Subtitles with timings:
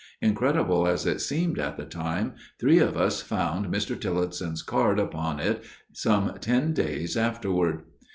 [0.19, 3.95] Incredible as it seemed at the time, three of us found Mr.
[3.95, 7.83] Tileston's card upon it some ten days afterward.